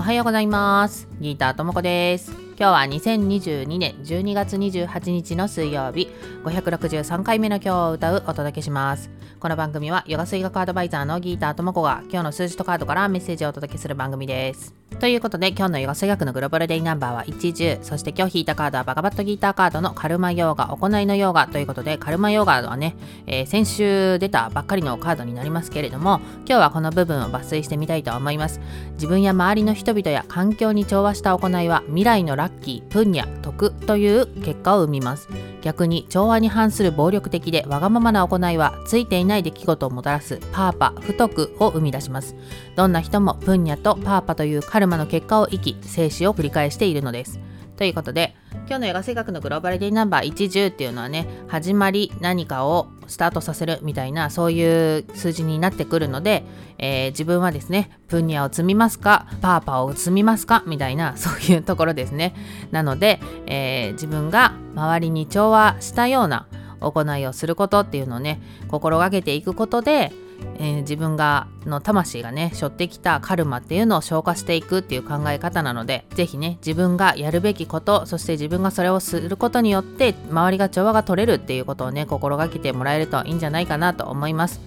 [0.00, 1.06] おはようございます。
[1.20, 2.49] ギーターともこです。
[2.60, 6.10] 今日は2022年12月28日の水曜日。
[6.44, 9.08] 563回目の今日を歌うお届けします。
[9.38, 14.74] この番組はヨガ水学アドバイザーのギーターともこが今日の数字とカードからメッセージをお届けする番組です。
[15.00, 28.60] ということで今日のヨガ数学のグローバルデイナンバーは10そして今日引いたカードはバカバットギーターカードのカルマヨーガ行いのヨーガということでカルマヨーガはね、えー、先週出たばっかりのカードになりますけれども今日はこの部分を抜粋してみたいと思います。
[28.94, 35.28] 自分や周りの人々や環境に調和した行いは未来のラッキープンニャ徳という結果を生みます。
[35.62, 42.34] 逆に調和に反する暴力的でわがままな行いはついていない出来事をもたらすパーパ不徳を生み出します。
[42.76, 47.40] どんな人もプンニャとパーパというカルマの結果を生き生死を繰り返しているのです。
[47.76, 56.44] ということで今日のヨガ性格のグローバルディナンバー10っていうのはね始まり何かをスタートさせるみたいなそういう数字になってくるので、
[56.78, 59.26] えー、自分はですねプンニャを積みますか？
[59.42, 60.62] パーパーを積みますか？
[60.66, 62.34] みたいなそういうところですね。
[62.70, 66.46] なので、えー、自分が周りに調和したような
[66.80, 70.12] 行いをすることっていうのをね心がけていくことで
[70.58, 84.60] えー、自分がの魂がね背負ってきたカルマっていうのを消化していくっていう考え方なので是非ね自分がやるべきことそして自分がそれをすることによって周りが調和が取れるっていうことをね心がけてもらえるといいんじゃないかなと思います。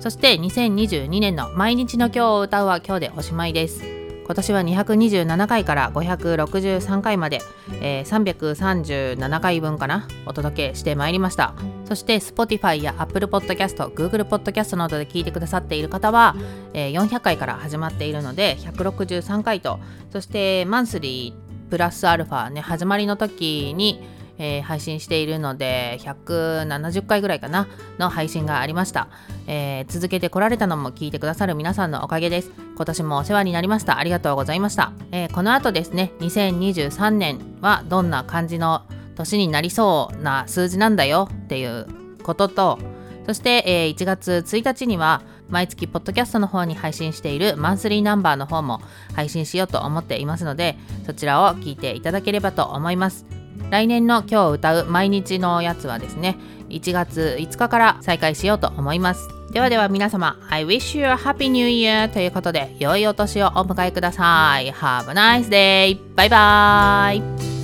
[0.00, 3.97] そして2022年の毎日の今日を歌うは今日でおしまいです。
[4.28, 7.40] 今年は227回から563回まで、
[7.80, 11.54] えー、337回分かなお届けしてまいりました。
[11.86, 16.36] そして Spotify や Apple Podcast、Google Podcast などで聞いてくださっている方は、
[16.74, 19.80] えー、400回から始まっているので163回と
[20.12, 24.06] そしてマンスリープラスアルファね始まりの時に
[24.38, 29.08] えー、配信しているので170回ぐらいかなの配信がありました、
[29.46, 32.50] えー、続けてこられたのも聞いてくださる皆さんのおかげです。
[32.76, 33.98] 今年もお世話になりました。
[33.98, 38.82] ありがとうございました、えー、この後ですね2023年はどんな感じの
[39.16, 41.86] 年になりそうな数字なんだよっていう
[42.22, 42.78] ことと
[43.26, 48.80] そして、えー、1月1日には毎月ポッドキャストの方に配信しているマンスリーナンバーの方も
[49.14, 53.37] 配信しようと思っていますのでそちらを聞いていただければと思います。
[53.70, 59.28] 来年の今日歌う毎日のやつはですね1月5日から再開しようと思います。
[59.50, 64.70] ではでは皆様 I wish you a happy new year ということで良いお年をお迎えください。
[64.70, 65.98] Have a nice day!
[66.14, 67.57] バイバイ。